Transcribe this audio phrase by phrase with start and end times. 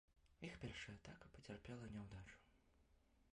[0.47, 2.41] Іх першая атака пацярпела няўдачу.